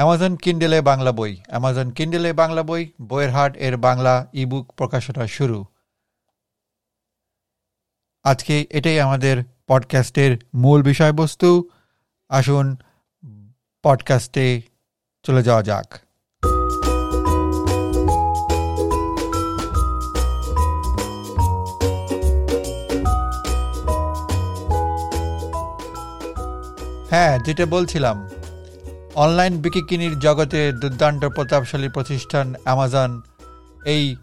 Amazon 0.00 0.36
কিন্ডেলে 0.36 0.80
Bangla 0.80 1.12
বই 1.12 1.36
Amazon 1.46 1.90
কিন্ডেলে 1.90 2.32
Bangla 2.32 2.62
বই, 2.62 2.92
বইয়ের 3.02 3.30
হাট 3.30 3.56
এর 3.56 3.76
বাংলা 3.76 4.26
ইবুক 4.32 4.72
প্রকাশনা 4.72 5.26
শুরু। 5.26 5.64
আজকে 8.22 8.66
এটাই 8.70 9.00
আমাদের 9.00 9.44
পডকাস্টের 9.66 10.38
মূল 10.54 10.82
বিষয়বস্তু। 10.82 11.68
আসুন 12.28 12.76
পডকাস্টে 13.82 14.62
চলে 15.22 15.42
যাওয়া 15.42 15.62
যাক। 15.62 15.94
হ্যাঁ 27.10 27.38
যেটা 27.38 27.66
বলছিলাম 27.66 28.29
অনলাইন 29.14 29.62
বিকিকিনির 29.62 30.18
জগতে 30.18 30.72
দুর্দান্ত 30.72 31.24
প্রতাপশালী 31.24 31.88
প্রতিষ্ঠান 31.88 32.54
অ্যামাজন। 32.64 33.22
এই 33.84 34.16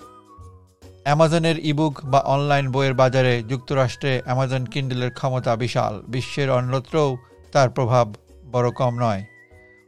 অ্যামাজনের 1.03 1.65
ইবুক 1.65 2.05
বা 2.05 2.19
অনলাইন 2.19 2.71
বইয়ের 2.71 2.93
বাজারে 2.93 3.43
যুক্তরাষ্ট্রে 3.43 4.21
অ্যামাজন 4.25 4.65
কিন্ডেলের 4.65 5.11
ক্ষমতা 5.11 5.55
বিশাল। 5.55 6.03
বিশ্বের 6.07 6.51
অন্যত্রও 6.51 7.17
তার 7.51 7.69
প্রভাব 7.69 8.13
বড় 8.51 8.71
কম 8.71 8.95
নয়। 8.95 9.25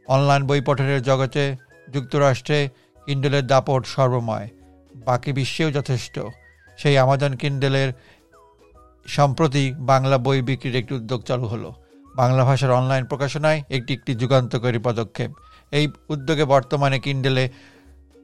অনলাইন 0.08 0.46
বই 0.46 0.60
পঠনের 0.60 1.02
জগতে 1.02 1.56
যুক্তরাষ্ট্রে 1.92 2.68
কিন্ডেলের 3.06 3.46
দাপট 3.46 3.86
সর্বময়। 3.86 4.48
বাকি 4.94 5.32
বিশ্বেও 5.32 5.70
যথেষ্ট। 5.70 6.20
সেই 6.78 6.94
অ্যামাজন 6.94 7.34
কিন্ডেলের 7.34 7.92
সম্প্রতি 9.06 9.74
বাংলা 9.78 10.18
বই 10.18 10.42
বিক্রির 10.42 10.76
একটি 10.76 10.94
উদ্যোগ 10.94 11.22
চালু 11.22 11.46
হলো। 11.46 11.74
বাংলা 12.16 12.44
ভাষার 12.44 12.70
অনলাইন 12.70 13.04
প্রকাশনায় 13.04 13.62
একটি 13.70 13.92
একটি 13.94 14.14
যুগান্তকারী 14.14 14.78
পদক্ষেপ। 14.78 15.30
এই 15.72 15.88
উদ্যোগে 16.08 16.44
বর্তমানে 16.44 16.98
কিন্ডেলে 16.98 17.48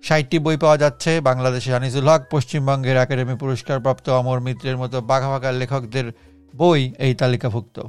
ষাটটি 0.04 0.38
বই 0.38 0.56
পাওয়া 0.56 0.78
যাচ্ছে। 0.78 1.20
বাংলাদেশে 1.20 1.74
আনিসুল 1.74 2.08
হক, 2.08 2.22
পশ্চিমবঙ্গের 2.30 2.96
একাডেমি 2.96 3.34
পুরস্কারপ্রাপ্ত 3.36 4.10
অমর 4.10 4.40
মিত্রের 4.40 4.76
মতো 4.76 5.00
বাঘা 5.00 5.28
বাঘা 5.28 5.52
লেখকদের 5.52 6.12
বই 6.56 6.92
এই 6.98 7.14
তালিকাভুক্ত। 7.14 7.82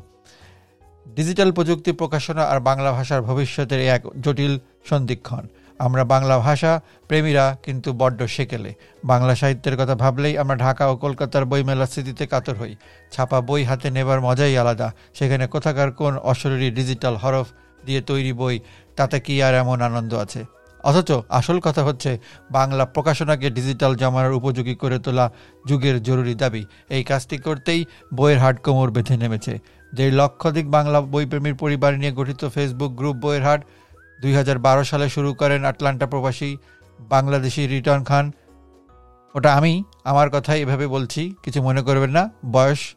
ডিজিটাল 1.15 1.51
প্রযুক্তি 1.51 1.91
প্রকাশনা 1.91 2.43
আর 2.43 2.59
বাংলা 2.59 2.91
ভাষার 2.91 3.21
ভবিষ্যতের 3.21 3.79
এক 3.79 4.01
জটিল 4.21 4.59
সন্ধিক্ষণ। 4.89 5.47
আমরা 5.79 6.03
বাংলা 6.03 6.39
ভাষা 6.39 6.81
প্রেমীরা 7.07 7.57
কিন্তু 7.63 7.93
বড্ড 7.93 8.23
সেকেলে। 8.23 8.73
বাংলা 9.03 9.35
সাহিত্যের 9.35 9.77
কথা 9.77 9.95
ভাবলেই 9.95 10.37
আমরা 10.37 10.55
ঢাকা 10.55 10.87
ও 10.87 10.95
কলকাতার 10.95 11.45
বইমেলার 11.45 11.87
স্মৃতিতে 11.87 12.27
কাতর 12.27 12.55
হই। 12.55 12.75
ছাপা 13.11 13.41
বই 13.41 13.63
হাতে 13.63 13.91
নেবার 13.91 14.21
মজাই 14.21 14.57
আলাদা। 14.57 14.91
সেখানে 15.13 15.47
কোথাকার 15.47 15.91
কোন 15.91 16.17
অশরীরী 16.17 16.71
ডিজিটাল 16.71 17.15
হরফ 17.15 17.47
দিয়ে 17.85 18.01
তৈরি 18.01 18.33
বই, 18.33 18.59
তাতে 18.95 19.19
কি 19.19 19.43
আর 19.43 19.55
এমন 19.55 19.81
আনন্দ 19.81 20.13
আছে? 20.13 20.45
অথচ 20.83 21.11
আসল 21.29 21.59
কথা 21.59 21.83
হচ্ছে, 21.83 22.19
বাংলা 22.51 22.85
প্রকাশনাকে 22.85 23.49
ডিজিটাল 23.49 23.95
জমানার 23.95 24.33
উপযোগী 24.33 24.75
করে 24.75 24.99
তোলা 24.99 25.31
যুগের 25.67 26.03
জরুরি 26.03 26.35
দাবি। 26.35 26.65
এই 26.89 27.03
কাজটি 27.03 27.37
করতেই 27.37 27.85
বইয়ের 28.13 28.39
হাট 28.39 28.63
কোমর 28.63 28.91
বেঁধে 28.91 29.17
নেমেছে। 29.17 29.59
দেড় 29.95 30.15
লক্ষাধিক 30.15 30.69
বাংলা 30.69 31.01
বইপ্রেমীর 31.01 31.55
পরিবার 31.55 31.97
নিয়ে 31.97 32.11
গঠিত 32.11 32.45
ফেসবুক 32.45 32.91
গ্রুপ 32.95 33.15
বইয়ের 33.15 33.43
হাট 33.43 33.61
দুই 34.21 34.33
হাজার 34.35 34.59
বারো 34.59 34.83
সালে 34.83 35.09
শুরু 35.09 35.33
করেন 35.33 35.65
আটলান্টা 35.65 36.07
প্রবাসী 36.07 36.57
বাংলাদেশি 36.99 37.67
রিটার্ন 37.67 38.03
খান। 38.03 38.31
ওটা 39.35 39.53
আমি, 39.53 39.83
আমার 40.03 40.29
কথাই 40.29 40.61
এভাবে 40.61 40.87
বলছি, 40.87 41.35
কিছু 41.43 41.61
মনে 41.61 41.81
করবেন 41.81 42.09
না। 42.09 42.29
বয়স, 42.51 42.95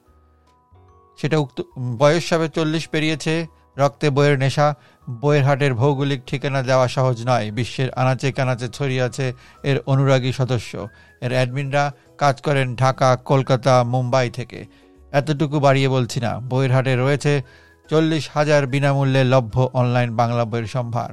সেটা 1.20 1.38
উক্ত, 1.38 1.62
বয়স 1.98 2.28
সবে 2.28 2.48
চল্লিশ 2.48 2.88
পেরিয়েছে, 2.88 3.46
রক্তে 3.76 4.10
বইয়ের 4.10 4.38
নেশা, 4.38 4.74
বইয়ের 5.20 5.44
হাটের 5.44 5.74
ভৌগোলিক 5.74 6.20
ঠিকানা 6.26 6.62
দেওয়া 6.62 6.88
সহজ 6.88 7.22
নয়। 7.26 7.50
বিশ্বের 7.50 7.90
আনাচে 7.90 8.32
কানাচে 8.32 8.68
ছড়িয়ে 8.68 9.02
আছে 9.02 9.32
এর 9.62 9.80
অনুরাগী 9.86 10.32
সদস্য। 10.32 10.88
এর 11.20 11.32
অ্যাডমিনরা 11.32 11.92
কাজ 12.18 12.40
করেন 12.40 12.76
ঢাকা, 12.76 13.16
কলকাতা, 13.16 13.84
মুম্বাই 13.84 14.30
থেকে। 14.30 14.64
এতটুকু 15.12 15.60
বাড়িয়ে 15.60 15.88
বলছি 15.88 16.20
না। 16.20 16.38
বইয়ের 16.38 16.72
হাটে 16.72 16.96
রয়েছে 16.96 17.42
চল্লিশ 17.90 18.30
হাজার 18.34 18.66
বিনামূল্যে 18.66 19.24
লভ্য 19.24 19.70
অনলাইন 19.72 20.16
বাংলা 20.16 20.44
বইয়ের 20.44 20.66
সম্ভার। 20.66 21.10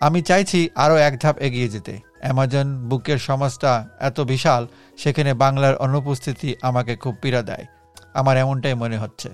আমি 0.00 0.22
চাইছি 0.22 0.68
আরও 0.74 0.96
এক 0.96 1.20
ধাপ 1.20 1.38
এগিয়ে 1.38 1.68
যেতে। 1.68 2.00
অ্যামাজন 2.20 2.88
বুকের 2.88 3.18
সমাজটা 3.18 3.88
এত 4.00 4.20
বিশাল, 4.20 4.66
সেখানে 4.98 5.34
বাংলার 5.34 5.76
অনুপস্থিতি 5.76 6.54
আমাকে 6.62 6.96
খুব 6.96 7.16
পীড়া 7.22 7.42
দেয়। 7.42 7.66
আমার 8.14 8.36
এমনটাই 8.36 8.74
মনে 8.74 8.98
হচ্ছে। 8.98 9.28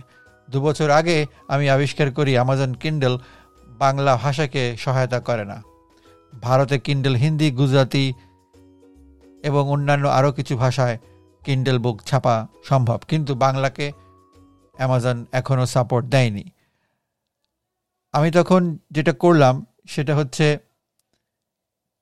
দুবছর 0.50 0.91
আগে 0.91 1.26
আমি 1.48 1.70
আবিষ্কার 1.70 2.12
করি 2.12 2.32
অ্যামাজন 2.32 2.75
কিন্ডেল 2.75 3.19
বাংলা 3.66 4.16
ভাষাকে 4.16 4.76
সহায়তা 4.76 5.20
করে 5.20 5.44
না। 5.44 5.62
ভারতে 6.42 6.78
কিন্ডেল 6.78 7.14
হিন্দি, 7.14 7.50
গুজরাতি 7.50 8.14
এবং 9.42 9.70
অন্যান্য 9.70 10.08
আরও 10.08 10.32
কিছু 10.32 10.56
ভাষায় 10.56 10.98
কিন্ডেল 11.44 11.78
বুক 11.78 12.02
ছাপা 12.02 12.47
সম্ভব। 12.64 13.00
কিন্তু 13.08 13.34
বাংলাকে 13.34 13.92
অ্যামাজন 14.72 15.26
এখনও 15.32 15.66
সাপোর্ট 15.66 16.06
দেয়নি। 16.06 16.44
আমি 18.12 18.30
তখন 18.30 18.78
যেটা 18.90 19.12
করলাম, 19.12 19.66
সেটা 19.86 20.16
হচ্ছে 20.16 20.58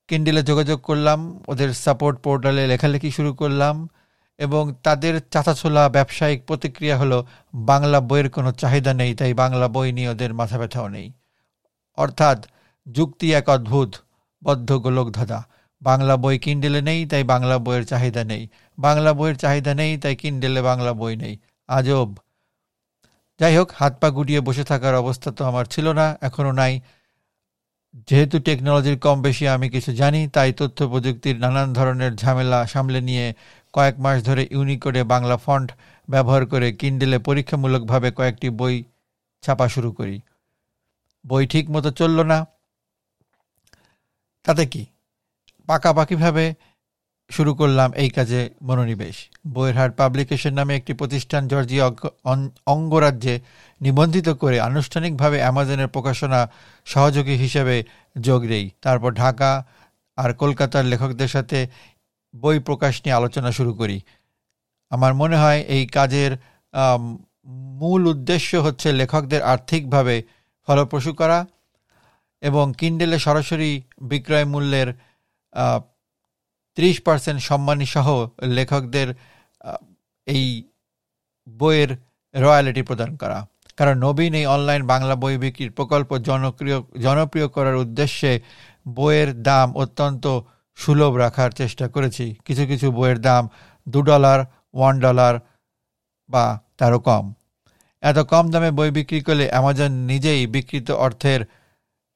কিন্ডেলে 0.09 0.43
যোগাযোগ 0.43 0.81
করলাম, 0.81 1.43
ওদের 1.49 1.75
সাপোর্ট 1.75 2.19
পোর্টালে 2.19 2.67
লেখালেখি 2.67 3.11
শুরু 3.11 3.35
করলাম 3.35 3.89
এবং 4.39 4.75
তাদের 4.83 5.21
চাচাছোলা 5.31 5.89
ব্যবসায়িক 5.89 6.47
প্রতিক্রিয়া 6.47 6.99
হলো, 6.99 7.27
বাংলা 7.55 8.01
বইয়ের 8.01 8.31
কোনো 8.31 8.53
চাহিদা 8.53 8.95
নেই, 8.95 9.15
তাই 9.15 9.35
বাংলা 9.35 9.69
বই 9.69 9.93
নিয়ে 9.93 10.09
ওদের 10.09 10.35
মাথা 10.35 10.59
ব্যথাও 10.59 10.89
নেই। 10.89 11.13
অর্থাৎ 11.97 12.47
যুক্তি 12.93 13.33
এক 13.33 13.49
অদ্ভুত, 13.49 13.95
বদ্ধ 14.45 14.73
গোলক 14.73 15.11
ধাঁধা। 15.11 15.45
বাংলা 15.83 16.17
বই 16.17 16.39
কিন্ডেলে 16.39 16.83
নেই, 16.83 17.07
তাই 17.07 17.25
বাংলা 17.25 17.59
বইয়ের 17.59 17.87
চাহিদা 17.87 18.25
নেই। 18.25 18.49
বাংলা 18.79 19.13
বইয়ের 19.13 19.37
চাহিদা 19.37 19.75
নেই, 19.75 19.97
তাই 19.97 20.17
কিন্ডেলে 20.17 20.63
বাংলা 20.63 20.93
বই 20.93 21.17
নেই। 21.17 21.39
আজব! 21.69 22.15
যাই 23.41 23.55
হোক 23.57 23.69
হাত 23.75 23.95
পা 24.01 24.09
গুটিয়ে 24.11 24.41
বসে 24.41 24.65
থাকার 24.65 24.95
অবস্থা 24.95 25.29
তো 25.31 25.43
আমার 25.45 25.65
ছিল 25.65 25.87
না, 25.93 26.07
এখনও 26.21 26.53
নাই। 26.53 26.75
যেহেতু 28.09 28.37
টেকনোলজির 28.41 28.99
কম 28.99 29.17
বেশি 29.23 29.45
আমি 29.49 29.67
কিছু 29.71 29.91
জানি, 29.95 30.21
তাই 30.29 30.51
তথ্য 30.53 30.79
প্রযুক্তির 30.89 31.37
নানান 31.39 31.69
ধরনের 31.73 32.13
ঝামেলা 32.17 32.59
সামলে 32.67 33.01
নিয়ে 33.01 33.27
কয়েক 33.75 33.97
মাস 34.01 34.19
ধরে 34.25 34.43
ইউনিকোডে 34.51 35.03
বাংলা 35.05 35.37
ফন্ট 35.37 35.69
ব্যবহার 36.09 36.43
করে 36.47 36.69
কিন্ডেলে 36.73 37.19
পরীক্ষামূলকভাবে 37.19 38.09
কয়েকটি 38.19 38.49
বই 38.51 38.75
ছাপা 39.43 39.67
শুরু 39.69 39.91
করি। 39.93 40.17
বই 41.25 41.45
ঠিক 41.47 41.65
মতো 41.71 41.91
চলল 41.91 42.19
না। 42.23 42.39
তাতে 44.45 44.65
কি? 44.67 44.83
পাকাপাকিভাবে 45.69 46.45
শুরু 47.31 47.53
করলাম 47.61 47.89
এই 48.03 48.11
কাজে 48.17 48.41
মনোনিবেশ। 48.69 49.17
বইয়েরহাট 49.55 49.91
পাবলিকেশন 50.01 50.53
নামে 50.59 50.73
একটি 50.81 50.93
প্রতিষ্ঠান 51.01 51.43
জর্জিয়া 51.53 51.87
অঙ্গরাজ্যে 52.75 53.35
নিবন্ধিত 53.81 54.29
করে 54.43 54.57
আনুষ্ঠানিকভাবে 54.69 55.39
অ্যামাজনের 55.43 55.93
প্রকাশনা 55.95 56.41
সহযোগী 56.87 57.37
হিসেবে 57.45 57.77
যোগ 58.27 58.41
দেই। 58.53 58.67
তারপর 58.85 59.11
ঢাকা 59.23 59.51
আর 60.19 60.31
কলকাতার 60.43 60.85
লেখকদের 60.93 61.31
সাথে 61.35 61.59
বই 62.35 62.59
প্রকাশ 62.69 62.95
নিয়ে 63.03 63.19
আলোচনা 63.19 63.51
শুরু 63.59 63.73
করি। 63.75 63.99
আমার 64.93 65.13
মনে 65.15 65.37
হয় 65.43 65.61
এই 65.77 65.85
কাজের 65.97 66.33
মূল 67.81 68.03
উদ্দেশ্য 68.13 68.51
হচ্ছে 68.57 68.89
লেখকদের 69.01 69.43
আর্থিকভাবে 69.53 70.17
ফলপ্রসূ 70.69 71.13
করা 71.21 71.39
এবং 72.43 72.65
কিন্ডেলে 72.81 73.19
সরাসরি 73.27 73.71
বিক্রয় 74.11 74.47
মূল্যের 74.53 74.89
ত্রিশ 76.81 76.99
পার্সেন্ট 77.07 77.41
সম্মানী 77.49 77.87
সহ 77.95 78.07
লেখকদের 78.57 79.09
এই 80.27 80.45
বইয়ের 81.47 81.91
রয়্যালিটি 82.35 82.83
প্রদান 82.89 83.11
করা। 83.17 83.39
কারণ 83.79 83.95
নবীন 84.07 84.33
এই 84.41 84.47
অনলাইন 84.55 84.83
বাংলা 84.93 85.15
বই 85.23 85.37
বিক্রির 85.45 85.71
প্রকল্প 85.71 86.11
জনপ্রিয় 86.29 86.79
জনপ্রিয় 87.07 87.49
করার 87.49 87.77
উদ্দেশ্যে 87.85 88.33
বইয়ের 88.97 89.31
দাম 89.43 89.69
অত্যন্ত 89.83 90.25
সুলভ 90.79 91.13
রাখার 91.25 91.51
চেষ্টা 91.51 91.87
করেছি। 91.89 92.27
কিছু 92.45 92.65
কিছু 92.67 92.87
বইয়ের 92.93 93.19
দাম 93.21 93.43
দু 93.87 94.01
ডলার, 94.03 94.39
ওয়ান 94.75 94.95
ডলার 95.01 95.35
বা 96.29 96.45
তারও 96.79 96.99
কম। 96.99 97.25
এত 98.03 98.19
কম 98.33 98.45
দামে 98.53 98.71
বই 98.71 98.91
বিক্রি 98.91 99.21
করলে 99.21 99.45
অ্যামাজন 99.53 99.93
নিজেই 100.11 100.43
বিকৃত 100.47 100.89
অর্থের 101.05 101.41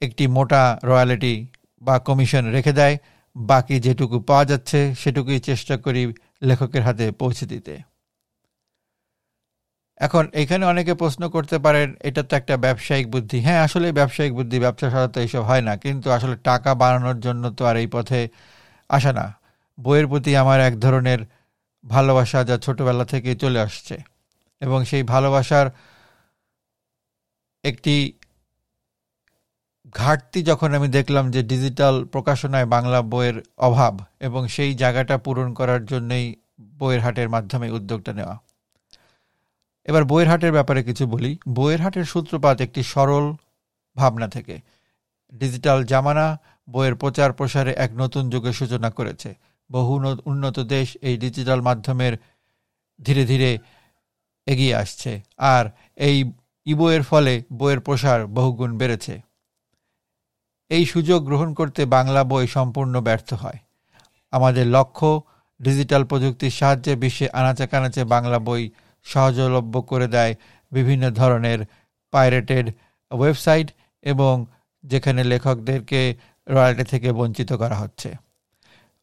একটি 0.02 0.24
মোটা 0.26 0.62
রয়্যালিটি 0.84 1.34
বা 1.82 1.94
কমিশন 1.98 2.44
রেখে 2.56 2.72
দেয়। 2.72 2.96
বাকি 3.36 3.76
যেটুকু 3.80 4.16
পাওয়া 4.20 4.44
যাচ্ছে, 4.44 4.78
সেটুকুই 4.94 5.38
চেষ্টা 5.40 5.74
করি 5.76 6.02
লেখকের 6.42 6.82
হাতে 6.82 7.04
পৌঁছে 7.12 7.44
দিতে। 7.46 7.74
এখন, 10.00 10.24
এখানে 10.32 10.64
অনেকে 10.66 10.92
প্রশ্ন 10.94 11.22
করতে 11.28 11.56
পারেন, 11.58 11.88
এটা 12.00 12.22
তো 12.22 12.32
একটা 12.36 12.54
ব্যবসায়িক 12.56 13.06
বুদ্ধি। 13.10 13.38
হ্যাঁ 13.40 13.60
আসলে 13.66 13.86
ব্যবসায়িক 13.92 14.32
বুদ্ধি, 14.34 14.56
ব্যবসা 14.58 14.86
সারা 14.90 15.08
তো 15.14 15.18
এইসব 15.20 15.42
হয় 15.42 15.60
না, 15.60 15.72
কিন্তু 15.76 16.08
আসলে 16.10 16.36
টাকা 16.44 16.70
বাড়ানোর 16.74 17.18
জন্য 17.20 17.42
তো 17.50 17.62
আর 17.66 17.76
এই 17.82 17.86
পথে 17.86 18.20
আসে 18.90 19.10
না। 19.12 19.26
বইয়ের 19.78 20.06
প্রতি 20.08 20.30
আমার 20.36 20.58
এক 20.60 20.74
ধরনের 20.80 21.20
ভালোবাসা 21.84 22.38
যা 22.44 22.56
ছোটবেলা 22.58 23.04
থেকে 23.04 23.30
চলে 23.34 23.58
আসছে। 23.60 23.96
এবং 24.60 24.78
সেই 24.84 25.02
ভালোবাসার 25.02 25.66
একটি 27.64 27.94
ঘাটতি 29.94 30.42
যখন 30.42 30.74
আমি 30.74 30.88
দেখলাম 30.88 31.30
যে 31.30 31.42
ডিজিটাল 31.42 32.04
প্রকাশনায় 32.04 32.66
বাংলা 32.66 33.02
বইয়ের 33.02 33.42
অভাব 33.56 33.98
এবং 34.20 34.48
সেই 34.48 34.74
জায়গাটা 34.74 35.18
পূরণ 35.18 35.54
করার 35.54 35.84
জন্যই 35.84 36.34
বইয়ের 36.78 37.00
হাটের 37.00 37.28
মাধ্যমে 37.28 37.70
উদ্যোগটা 37.70 38.12
নেওয়া। 38.12 38.38
এবার 39.84 40.04
বইয়ের 40.04 40.28
হাটের 40.28 40.52
ব্যাপারে 40.52 40.82
কিছু 40.82 41.06
বলি। 41.06 41.38
বইয়ের 41.48 41.80
হাটের 41.80 42.04
সূত্রপাত 42.04 42.60
একটি 42.60 42.82
সরল 42.82 43.34
ভাবনা 43.96 44.28
থেকে। 44.28 44.60
ডিজিটাল 45.32 45.84
জামানা 45.84 46.38
বইয়ের 46.70 46.94
প্রচার 46.94 47.32
প্রসারে 47.32 47.72
এক 47.72 47.90
নতুন 47.94 48.30
যুগের 48.30 48.52
সূচনা 48.52 48.90
করেছে। 48.90 49.34
বহু 49.70 49.92
উন্নত 50.24 50.60
দেশ 50.60 50.96
এই 51.02 51.16
ডিজিটাল 51.16 51.60
মাধ্যমের 51.60 52.14
ধীরে 53.02 53.24
ধীরে 53.24 53.58
এগিয়ে 54.46 54.74
আসছে। 54.74 55.22
আর 55.38 55.64
এই 55.96 56.16
ইবইয়ের 56.66 57.02
ফলে 57.02 57.42
বইয়ের 57.52 57.80
প্রসার 57.80 58.26
বহুগুণ 58.26 58.78
বেড়েছে। 58.78 59.33
এই 60.68 60.86
সুযোগ 60.86 61.24
গ্রহণ 61.24 61.54
করতে 61.54 61.84
বাংলা 61.84 62.24
বই 62.24 62.46
সম্পূর্ণ 62.46 63.00
ব্যর্থ 63.00 63.34
হয়। 63.34 63.58
আমাদের 64.30 64.66
লক্ষ্য, 64.66 65.22
ডিজিটাল 65.62 66.04
প্রযুক্তির 66.04 66.50
সাহায্যে 66.50 66.96
বিশ্বে 66.96 67.28
আনাচে 67.28 67.66
কানাচে 67.66 68.04
বাংলা 68.04 68.38
বই 68.38 68.70
সহজলভ্য 69.04 69.82
করে 69.82 70.06
দেয় 70.08 70.34
বিভিন্ন 70.72 71.10
ধরনের 71.10 71.58
পাইরেটেড 72.10 72.72
ওয়েবসাইট 73.10 73.70
এবং 74.02 74.46
যেখানে 74.84 75.24
লেখকদেরকে 75.24 76.16
রয়্যালটি 76.48 76.84
থেকে 76.84 77.12
বঞ্চিত 77.12 77.52
করা 77.52 77.74
হচ্ছে। 77.74 78.14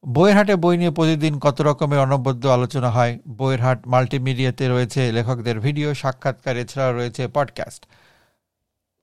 বইয়ের 0.07 0.37
হাটে 0.37 0.55
বই 0.55 0.77
নিয়ে 0.77 0.91
প্রতিদিন 0.91 1.39
কত 1.39 1.61
রকমের 1.61 1.99
অনবদ্য 1.99 2.47
আলোচনা 2.47 2.89
হয়। 2.89 3.19
বইয়ের 3.29 3.61
হাট 3.61 3.87
মাল্টিমিডিয়াতে 3.87 4.69
রয়েছে 4.69 5.11
লেখকদের 5.11 5.59
ভিডিও 5.59 5.93
সাক্ষাৎকার, 5.93 6.57
এছাড়াও 6.57 6.93
রয়েছে 6.93 7.27
পডকাস্ট 7.27 7.85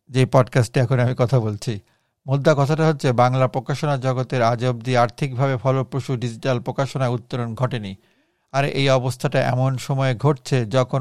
যে 0.08 0.26
পডকাস্টে 0.26 0.81
এখন 0.81 0.99
আমি 1.00 1.14
কথা 1.19 1.40
বলছি। 1.40 1.81
মোদ্দা 2.28 2.52
কথাটা 2.58 2.84
হচ্ছে, 2.90 3.08
বাংলা 3.22 3.46
প্রকাশনা 3.56 3.94
জগতের 4.06 4.42
আজ 4.50 4.60
অবধি 4.70 4.92
আর্থিকভাবে 5.04 5.54
ফলপ্রসূ 5.56 6.12
ডিজিটাল 6.25 6.56
প্রকাশনায় 6.66 7.12
উত্তরণ 7.16 7.50
ঘটেনি। 7.54 7.92
আর 8.52 8.64
এই 8.80 8.86
অবস্থাটা 8.98 9.38
এমন 9.52 9.72
সময়ে 9.86 10.14
ঘটছে 10.25 10.58
যখন 10.76 11.00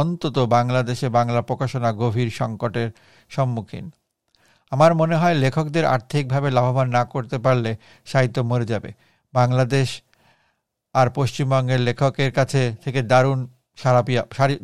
অন্তত 0.00 0.36
বাংলাদেশে 0.56 1.06
বাংলা 1.18 1.40
প্রকাশনা 1.42 1.90
গভীর 2.02 2.30
সংকটের 2.40 2.88
সম্মুখীন। 3.34 3.86
আমার 4.72 4.92
মনে 5.00 5.16
হয় 5.16 5.36
লেখকদের 5.44 5.84
আর্থিকভাবে 5.94 6.48
লাভবান 6.56 6.88
না 6.96 7.02
করতে 7.04 7.36
পারলে 7.44 7.70
সাহিত্য 8.10 8.38
মরে 8.50 8.66
যাবে। 8.72 8.90
বাংলাদেশ 9.34 9.88
আর 10.94 11.06
পশ্চিমবঙ্গের 11.18 11.80
লেখকের 11.88 12.30
কাছে 12.38 12.62
থেকে 12.84 13.00
দারুণ 13.12 13.38
সারা 13.82 14.00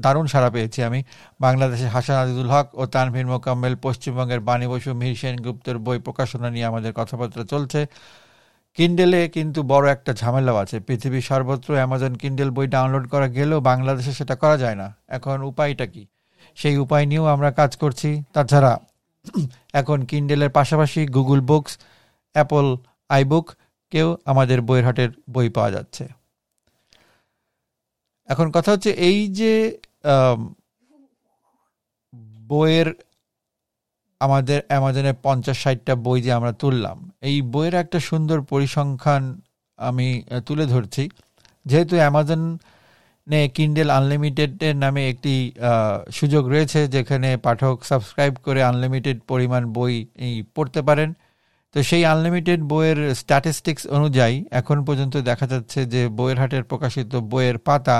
দারুণ 0.04 0.26
সারা 0.32 0.48
পেয়েছি 0.54 0.78
আমি। 0.88 1.00
বাংলাদেশের 1.40 1.90
হাসান 1.94 2.16
আজিদুল 2.22 2.48
হক 2.54 2.66
ও 2.80 2.82
তানভীর 2.94 3.26
মোকাম্মেল 3.26 3.74
পশ্চিমবঙ্গের 3.82 4.40
বাণী 4.48 4.66
বসু 4.72 4.90
মিহির 5.00 5.16
সেনগুপ্তের 5.22 5.76
বই 5.86 5.98
প্রকাশনা 6.06 6.48
নিয়ে 6.54 6.66
আমাদের 6.70 6.92
কথাবার্তা 6.92 7.42
চলছে। 7.52 7.80
কিন্ডেলে 8.78 9.20
কিন্তু 9.28 9.60
বড় 9.72 9.84
একটা 9.92 10.12
ঝামেলাও 10.20 10.56
আছে। 10.56 10.76
পৃথিবীর 10.80 11.24
সর্বত্র 11.30 11.68
অ্যামাজন 11.74 12.12
কিন্ডেল 12.14 12.50
বই 12.50 12.66
ডাউনলোড 12.66 13.06
করা 13.08 13.28
গেলেও 13.28 13.60
বাংলাদেশে 13.60 14.12
সেটা 14.12 14.34
করা 14.42 14.56
যায় 14.58 14.76
না। 14.82 14.88
এখন 15.08 15.36
উপায়টা 15.42 15.86
কি? 15.86 16.02
সেই 16.56 16.76
উপায় 16.84 17.04
নিয়েও 17.06 17.26
আমরা 17.34 17.50
কাজ 17.50 17.70
করছি। 17.76 18.10
তাছাড়া 18.34 18.72
এখন 19.72 19.98
কিন্ডেলের 20.02 20.50
পাশাপাশি 20.50 21.00
গুগল 21.06 21.40
বুকস 21.40 21.72
অ্যাপল 22.34 22.66
আইবুক 23.08 23.46
কেউ 23.92 24.08
আমাদের 24.24 24.58
বইয়ের 24.60 24.84
হাটের 24.86 25.10
বই 25.30 25.48
পাওয়া 25.48 25.70
যাচ্ছে। 25.70 26.04
এখন 28.28 28.46
কথা 28.56 28.70
হচ্ছে 28.74 28.90
এই 29.08 29.20
যে 29.38 29.52
বইয়ের 32.50 32.88
আমাদের 34.20 34.58
অ্যামাজনে 34.70 35.12
পঞ্চাশ 35.26 35.56
ষাটটা 35.64 35.94
বই 36.06 36.18
যে 36.26 36.30
আমরা 36.38 36.52
তুললাম, 36.62 36.98
এই 37.28 37.36
বইয়ের 37.52 37.74
একটা 37.82 37.98
সুন্দর 38.10 38.38
পরিসংখ্যান 38.52 39.24
আমি 39.78 40.08
তুলে 40.46 40.64
ধরছি। 40.72 41.04
যেহেতু 41.66 41.94
অ্যামাজন 42.02 42.42
নে 43.26 43.40
কিন্ডেল 43.56 43.88
আনলিমিটেডের 43.98 44.76
নামে 44.84 45.02
একটি 45.12 45.34
সুযোগ 46.18 46.42
রয়েছে, 46.52 46.80
যেখানে 46.94 47.28
পাঠক 47.46 47.76
সাবস্ক্রাইব 47.90 48.34
করে 48.46 48.60
আনলিমিটেড 48.70 49.18
পরিমাণ 49.30 49.62
বই 49.76 49.94
পড়তে 50.56 50.80
পারেন। 50.88 51.10
তো 51.74 51.78
সেই 51.82 52.02
আনলিমিটেড 52.04 52.60
বইয়ের 52.62 52.98
স্ট্যাটিস্টিক্স 53.14 53.86
অনুযায়ী 53.86 54.44
এখন 54.50 54.78
পর্যন্ত 54.84 55.14
দেখা 55.16 55.46
যাচ্ছে 55.46 55.80
যে 55.86 56.02
বইয়ের 56.08 56.38
হাটের 56.40 56.64
প্রকাশিত 56.64 57.16
বইয়ের 57.32 57.58
পাতা 57.58 57.96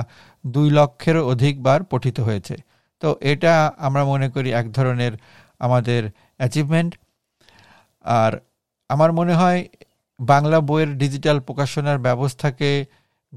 দুই 0.47 0.69
লক্ষেরও 0.71 1.23
অধিকবার 1.29 1.79
পঠিত 1.85 2.17
হয়েছে। 2.21 2.55
তো 3.03 3.09
এটা 3.21 3.73
আমরা 3.79 4.03
মনে 4.05 4.29
করি 4.29 4.49
এক 4.53 4.67
ধরনের 4.73 5.12
আমাদের 5.59 6.03
অ্যাচিভমেন্ট 6.37 6.93
আর 8.05 8.32
আমার 8.91 9.11
মনে 9.12 9.35
হয় 9.35 9.61
বাংলা 10.20 10.59
বইয়ের 10.61 10.91
ডিজিটাল 10.99 11.41
প্রকাশনার 11.41 11.99
ব্যবস্থাকে 11.99 12.70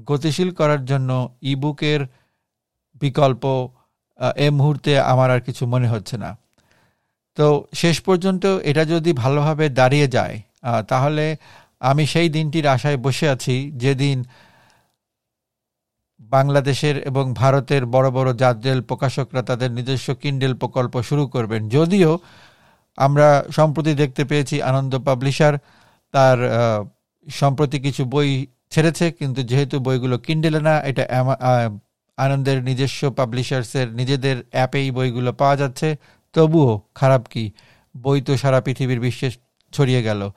গতিশীল 0.08 0.50
করার 0.50 0.82
জন্য 0.84 1.10
ইবুকের 1.42 2.00
বিকল্প 3.02 3.68
এ 4.36 4.48
মুহূর্তে 4.50 4.92
আমার 5.00 5.30
আর 5.30 5.40
কিছু 5.40 5.62
মনে 5.66 5.88
হচ্ছে 5.88 6.16
না। 6.18 6.30
তো 7.38 7.46
শেষ 7.82 7.96
পর্যন্ত 8.06 8.44
এটা 8.70 8.82
যদি 8.94 9.10
ভালোভাবে 9.22 9.66
দাঁড়িয়ে 9.80 10.08
যায় 10.16 10.36
তাহলে 10.90 11.24
আমি 11.90 12.04
সেই 12.12 12.28
দিনটির 12.36 12.66
আশায় 12.74 12.98
বসে 13.06 13.26
আছি 13.34 13.56
যেদিন 13.82 14.18
বাংলাদেশের 16.34 16.96
এবং 17.10 17.24
ভারতের 17.42 17.82
বড় 17.94 18.08
বড় 18.16 18.30
জাতজেল 18.42 18.78
প্রকাশকরা 18.90 19.42
তাদের 19.50 19.70
নিজস্ব 19.78 20.08
কিন্ডেল 20.22 20.52
প্রকল্প 20.62 20.94
শুরু 21.08 21.24
করবেন। 21.34 21.62
যদিও 21.76 22.10
আমরা 22.98 23.28
সম্প্রতি 23.58 23.92
দেখতে 24.02 24.22
পেয়েছি 24.30 24.56
আনন্দ 24.70 24.92
পাবলিশার 25.08 25.54
তার 26.14 26.38
সম্প্রতি 27.26 27.78
কিছু 27.86 28.02
বই 28.14 28.30
ছেড়েছে, 28.72 29.06
কিন্তু 29.18 29.40
যেহেতু 29.50 29.76
বইগুলো 29.86 30.16
কিন্ডেলে 30.26 30.60
না, 30.68 30.74
এটা 30.90 31.04
আনন্দের 32.18 32.58
নিজস্ব 32.68 33.00
পাবলিশার্সের 33.18 33.88
নিজেদের 33.98 34.36
অ্যাপেই 34.54 34.88
বইগুলো 34.96 35.30
পাওয়া 35.40 35.56
যাচ্ছে। 35.62 35.88
তবুও 36.32 36.80
খারাপ 36.94 37.26
কি? 37.26 37.52
বই 37.96 38.20
তো 38.20 38.36
সারা 38.36 38.60
পৃথিবীর 38.60 39.00
বিশ্বে 39.00 39.30
ছড়িয়ে 39.72 40.02
গেল। 40.02 40.30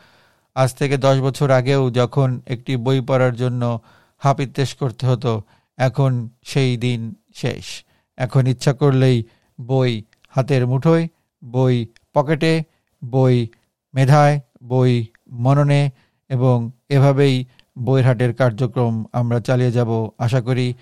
আজ 0.56 0.76
থেকে 0.76 0.98
দশ 0.98 1.18
বছর 1.20 1.52
আগেও 1.52 1.92
যখন 1.92 2.42
একটি 2.48 2.78
বই 2.78 3.02
পড়ার 3.02 3.36
জন্য 3.36 3.80
হাপিত্তেশ 4.18 4.76
করতে 4.76 5.08
হতো, 5.08 5.42
এখন 5.78 6.30
সেই 6.44 6.78
দিন 6.78 7.16
শেষ। 7.36 7.66
এখন 8.18 8.48
ইচ্ছা 8.48 8.74
করলেই 8.74 9.24
বই 9.62 10.04
হাতের 10.30 10.68
মুঠোয়, 10.68 11.08
বই 11.46 11.88
পকেটে, 12.14 12.64
বই 13.06 13.48
মেধায়, 13.94 14.40
বই 14.64 15.06
মননে 15.32 15.90
এবং 16.30 16.72
এভাবেই 16.90 17.46
বইয়ের 17.80 18.06
হাটের 18.08 18.34
কার্যক্রম 18.34 19.06
আমরা 19.14 19.40
চালিয়ে 19.40 19.72
যাব। 19.72 20.10
আশা 20.18 20.42
করি 20.42 20.74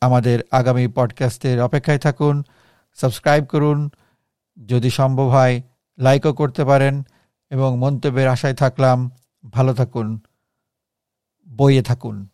আমাদের 0.00 0.38
আগামী 0.50 0.88
পডকাস্টের 0.88 1.62
অপেক্ষায় 1.62 1.98
থাকুন। 1.98 2.42
সাবস্ক্রাইব 2.96 3.44
করুন। 3.44 3.90
যদি 4.64 4.90
সম্ভব 4.90 5.28
হয় 5.28 5.62
লাইকও 5.98 6.32
করতে 6.32 6.64
পারেন 6.64 7.02
এবং 7.50 7.78
মন্তব্যের 7.78 8.28
আশায় 8.28 8.54
থাকলাম। 8.54 9.10
ভালো 9.50 9.74
থাকুন। 9.74 10.20
বইয়ে 11.56 11.82
থাকুন। 11.82 12.28